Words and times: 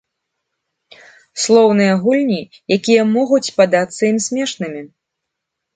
Слоўныя 1.43 1.93
гульні, 2.07 2.41
якія 2.79 3.07
могуць 3.15 3.47
падацца 3.61 4.01
ім 4.13 4.17
смешнымі. 4.31 4.81